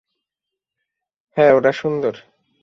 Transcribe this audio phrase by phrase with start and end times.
[1.37, 2.13] হ্যাঁ, ওরা সুন্দর।